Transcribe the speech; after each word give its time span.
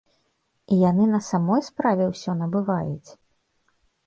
І 0.75 0.77
яны 0.89 1.05
на 1.15 1.19
самой 1.27 1.61
справе 1.69 2.03
ўсё 2.13 2.31
набываюць! 2.41 3.11